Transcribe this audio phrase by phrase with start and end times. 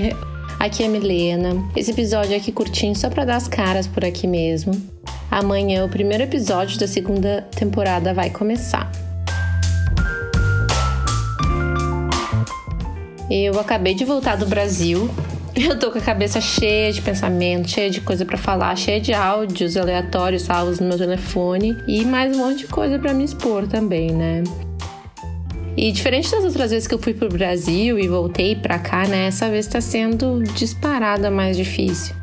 [0.58, 1.62] aqui é Milena.
[1.74, 4.72] Esse episódio é aqui curtinho só para dar as caras por aqui mesmo.
[5.30, 8.90] Amanhã o primeiro episódio da segunda temporada vai começar.
[13.30, 15.10] Eu acabei de voltar do Brasil.
[15.54, 19.14] Eu tô com a cabeça cheia de pensamento, cheia de coisa para falar, cheia de
[19.14, 23.66] áudios aleatórios salvos no meu telefone e mais um monte de coisa para me expor
[23.66, 24.44] também, né?
[25.76, 29.26] E diferente das outras vezes que eu fui pro Brasil e voltei pra cá, né?
[29.26, 32.14] Essa vez tá sendo disparada mais difícil.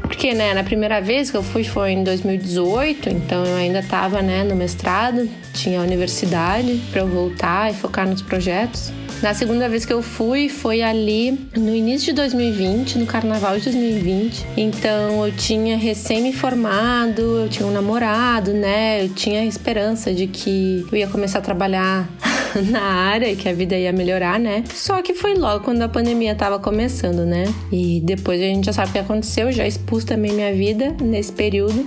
[0.00, 4.20] Porque, né, na primeira vez que eu fui foi em 2018, então eu ainda tava,
[4.20, 8.92] né, no mestrado, tinha a universidade para eu voltar e focar nos projetos.
[9.22, 13.64] Na segunda vez que eu fui foi ali no início de 2020, no carnaval de
[13.64, 14.44] 2020.
[14.56, 19.04] Então eu tinha recém me formado, eu tinha um namorado, né?
[19.04, 22.08] Eu tinha esperança de que eu ia começar a trabalhar
[22.70, 24.64] na área e que a vida ia melhorar, né?
[24.74, 27.44] Só que foi logo quando a pandemia tava começando, né?
[27.70, 31.32] E depois a gente já sabe o que aconteceu, já expus também minha vida nesse
[31.32, 31.86] período.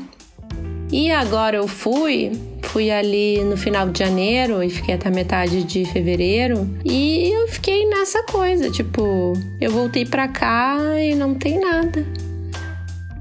[0.92, 5.86] E agora eu fui, fui ali no final de janeiro e fiquei até metade de
[5.86, 6.70] fevereiro.
[6.86, 12.06] E eu fiquei nessa coisa, tipo, eu voltei pra cá e não tem nada.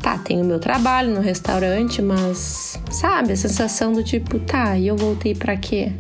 [0.01, 4.87] Tá, tem o meu trabalho no restaurante, mas sabe, a sensação do tipo, tá, e
[4.87, 5.93] eu voltei pra quê?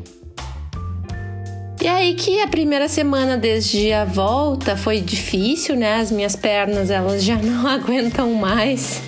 [1.84, 5.96] E aí que a primeira semana desde a volta foi difícil, né?
[5.96, 9.02] As minhas pernas elas já não aguentam mais,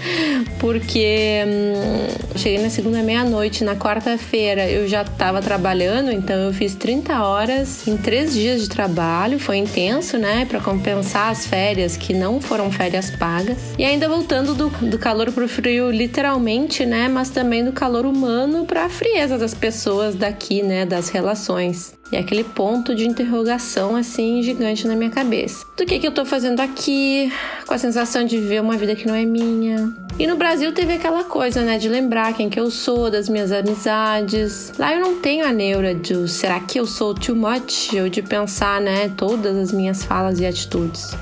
[0.59, 6.75] porque hum, cheguei na segunda meia-noite, na quarta-feira eu já estava trabalhando, então eu fiz
[6.75, 10.45] 30 horas em três dias de trabalho, foi intenso, né?
[10.45, 13.57] Para compensar as férias que não foram férias pagas.
[13.79, 17.09] E ainda voltando do, do calor pro frio, literalmente, né?
[17.09, 20.85] Mas também do calor humano para a frieza das pessoas daqui, né?
[20.85, 21.96] Das relações.
[22.11, 25.67] E aquele ponto de interrogação assim gigante na minha cabeça.
[25.77, 27.33] Do que que eu tô fazendo aqui?
[27.67, 29.93] Com a sensação de viver uma vida que não é minha.
[30.19, 33.53] E no Brasil teve aquela coisa, né, de lembrar quem que eu sou, das minhas
[33.53, 34.73] amizades.
[34.79, 38.23] Lá eu não tenho a neura de será que eu sou too much ou de
[38.23, 41.15] pensar, né, todas as minhas falas e atitudes.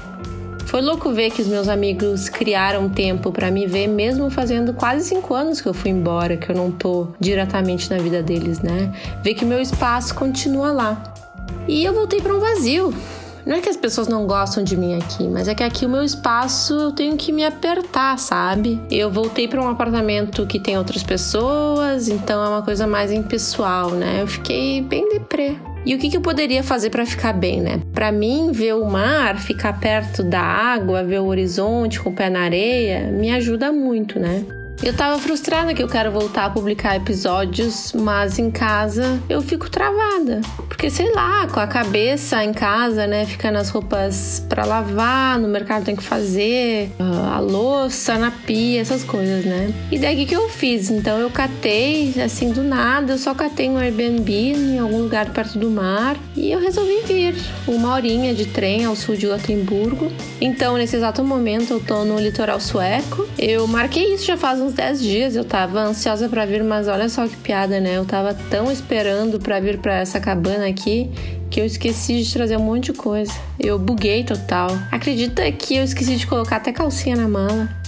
[0.75, 5.05] Foi louco ver que os meus amigos criaram tempo para me ver, mesmo fazendo quase
[5.05, 8.93] cinco anos que eu fui embora, que eu não tô diretamente na vida deles, né?
[9.23, 11.15] Ver que meu espaço continua lá.
[11.69, 12.93] E eu voltei para um vazio.
[13.47, 15.89] Não é que as pessoas não gostam de mim aqui, mas é que aqui o
[15.89, 18.83] meu espaço eu tenho que me apertar, sabe?
[18.91, 23.93] Eu voltei para um apartamento que tem outras pessoas, então é uma coisa mais impessoal,
[23.93, 24.23] né?
[24.23, 25.57] Eu fiquei bem deprê.
[25.87, 27.81] E o que, que eu poderia fazer para ficar bem, né?
[27.93, 32.31] Para mim, ver o mar, ficar perto da água, ver o horizonte com o pé
[32.31, 34.45] na areia, me ajuda muito, né?
[34.83, 39.71] Eu tava frustrada que eu quero voltar a publicar episódios, mas em casa eu fico
[39.71, 40.41] travada.
[40.69, 45.49] Porque sei lá, com a cabeça em casa, né, fica nas roupas para lavar, no
[45.49, 49.73] mercado tem que fazer, ah, a louça na pia, essas coisas, né?
[49.91, 50.91] E daí o que eu fiz?
[50.91, 55.59] Então eu catei, assim, do nada, eu só catei um Airbnb em algum lugar perto
[55.59, 57.35] do mar e eu resolvi vir.
[57.67, 60.13] Uma horinha de trem ao sul de Gotemburgo.
[60.41, 63.27] Então, nesse exato momento, eu tô no litoral sueco.
[63.39, 67.09] Eu marquei isso já faz uns 10 dias eu tava ansiosa para vir, mas olha
[67.09, 67.99] só que piada, né?
[67.99, 71.11] Eu tava tão esperando para vir para essa cabana aqui
[71.51, 73.33] que eu esqueci de trazer um monte de coisa.
[73.61, 74.69] Eu buguei total.
[74.91, 77.69] Acredita que eu esqueci de colocar até calcinha na mala?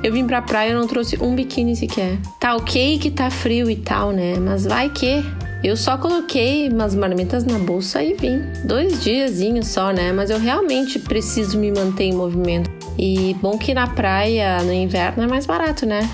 [0.00, 2.18] Eu vim pra praia e não trouxe um biquíni sequer.
[2.38, 4.38] Tá ok que tá frio e tal, né?
[4.38, 5.24] Mas vai que.
[5.62, 8.40] Eu só coloquei umas marmitas na bolsa e vim.
[8.64, 10.12] Dois diazinhos só, né?
[10.12, 12.77] Mas eu realmente preciso me manter em movimento.
[12.98, 16.08] E bom que na praia, no inverno, é mais barato, né?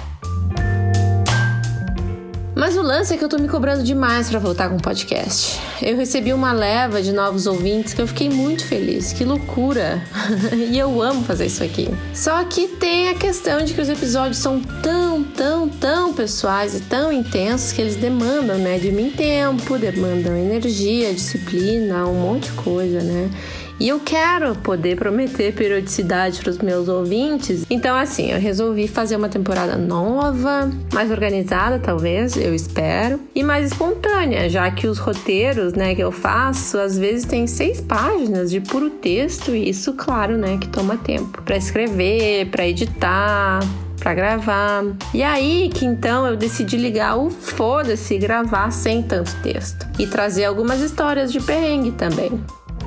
[2.55, 5.61] Mas o lance é que eu tô me cobrando demais para voltar com o podcast.
[5.83, 9.13] Eu recebi uma leva de novos ouvintes que eu fiquei muito feliz.
[9.13, 10.01] Que loucura!
[10.71, 11.89] e eu amo fazer isso aqui.
[12.15, 16.81] Só que tem a questão de que os episódios são tão, tão, tão pessoais e
[16.83, 22.53] tão intensos que eles demandam, né, de mim tempo, demandam energia, disciplina, um monte de
[22.53, 23.31] coisa, né?
[23.79, 27.67] E eu quero poder prometer periodicidade para os meus ouvintes.
[27.69, 33.73] Então, assim, eu resolvi fazer uma temporada nova, mais organizada, talvez, eu espero, e mais
[33.73, 38.61] espontânea, já que os roteiros, né, que eu faço, às vezes tem seis páginas de
[38.61, 43.61] puro texto, e isso, claro, né, que toma tempo para escrever, para editar,
[43.99, 44.85] para gravar.
[45.13, 50.07] E aí que então eu decidi ligar o foda-se e gravar sem tanto texto e
[50.07, 52.41] trazer algumas histórias de perrengue também.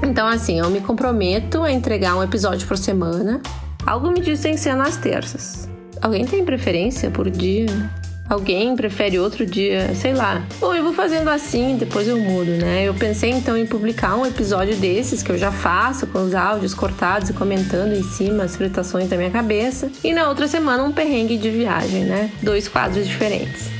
[0.03, 3.41] Então, assim, eu me comprometo a entregar um episódio por semana.
[3.85, 5.69] Algo me diz tem que ser nas terças.
[6.01, 7.67] Alguém tem preferência por dia?
[8.29, 10.45] Alguém prefere outro dia, sei lá.
[10.59, 12.83] Ou eu vou fazendo assim, depois eu mudo, né?
[12.83, 16.73] Eu pensei então em publicar um episódio desses que eu já faço com os áudios
[16.73, 19.89] cortados e comentando em cima as fritações da minha cabeça.
[20.03, 22.29] E na outra semana um perrengue de viagem, né?
[22.41, 23.76] Dois quadros diferentes.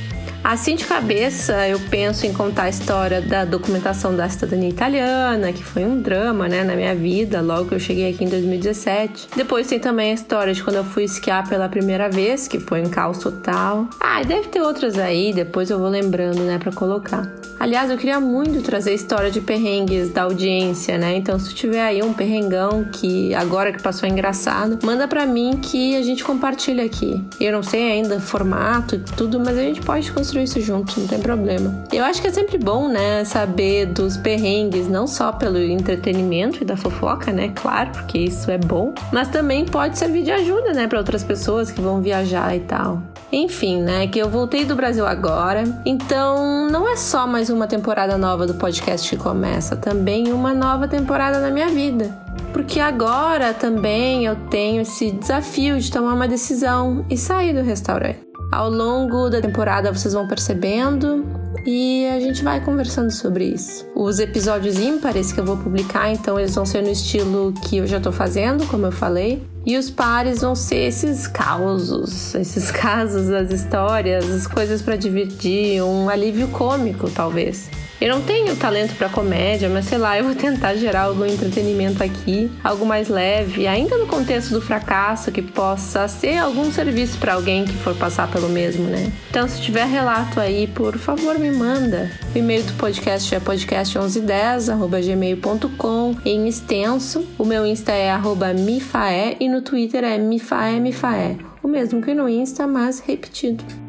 [0.48, 5.62] Assim de cabeça, eu penso em contar a história da documentação da cidadania italiana, que
[5.62, 9.28] foi um drama, né, na minha vida, logo que eu cheguei aqui em 2017.
[9.36, 12.80] Depois tem também a história de quando eu fui esquiar pela primeira vez, que foi
[12.80, 13.90] um caos total.
[14.00, 17.30] Ah, deve ter outras aí, depois eu vou lembrando, né, para colocar.
[17.60, 21.16] Aliás, eu queria muito trazer história de perrengues da audiência, né?
[21.16, 25.58] Então, se tiver aí um perrengão que agora que passou é engraçado, manda para mim
[25.60, 27.20] que a gente compartilha aqui.
[27.40, 31.06] Eu não sei ainda formato e tudo, mas a gente pode construir isso junto, não
[31.06, 31.84] tem problema.
[31.92, 36.64] Eu acho que é sempre bom, né, saber dos perrengues, não só pelo entretenimento e
[36.64, 37.52] da fofoca, né?
[37.54, 41.70] Claro, porque isso é bom, mas também pode servir de ajuda, né, para outras pessoas
[41.70, 43.02] que vão viajar e tal.
[43.30, 48.16] Enfim, né, que eu voltei do Brasil agora, então não é só mais uma temporada
[48.16, 52.16] nova do podcast que começa, também uma nova temporada na minha vida.
[52.52, 58.27] Porque agora também eu tenho esse desafio de tomar uma decisão e sair do restaurante.
[58.50, 61.26] Ao longo da temporada vocês vão percebendo
[61.66, 63.86] e a gente vai conversando sobre isso.
[63.94, 67.86] Os episódios ímpares que eu vou publicar, então eles vão ser no estilo que eu
[67.86, 69.46] já tô fazendo, como eu falei.
[69.66, 75.82] E os pares vão ser esses causos, esses casos, as histórias, as coisas para dividir,
[75.82, 77.68] um alívio cômico, talvez.
[78.00, 82.00] Eu não tenho talento para comédia, mas sei lá, eu vou tentar gerar algum entretenimento
[82.02, 87.34] aqui, algo mais leve, ainda no contexto do fracasso, que possa ser algum serviço para
[87.34, 89.10] alguém que for passar pelo mesmo, né?
[89.28, 92.08] Então, se tiver relato aí, por favor, me manda.
[92.32, 97.26] O e-mail do podcast é podcast1110@gmail.com em extenso.
[97.36, 98.16] O meu Insta é
[98.54, 101.36] @mifae e no Twitter é mifaemifae.
[101.64, 103.87] O mesmo que no Insta, mas repetido.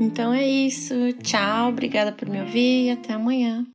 [0.00, 0.94] Então é isso.
[1.22, 3.66] Tchau, obrigada por me ouvir e até amanhã.